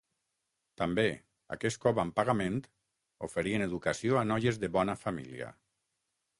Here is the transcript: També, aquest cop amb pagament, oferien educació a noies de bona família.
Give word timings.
També, 0.81 1.03
aquest 1.55 1.79
cop 1.83 2.01
amb 2.05 2.15
pagament, 2.21 2.57
oferien 3.29 3.67
educació 3.69 4.19
a 4.23 4.27
noies 4.33 4.61
de 4.65 4.75
bona 4.79 5.01
família. 5.07 5.55